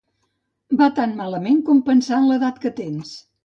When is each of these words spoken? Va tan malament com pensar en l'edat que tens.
Va 0.79 0.87
tan 1.01 1.13
malament 1.21 1.61
com 1.69 1.85
pensar 1.93 2.19
en 2.23 2.29
l'edat 2.33 2.61
que 2.67 2.77
tens. 2.85 3.17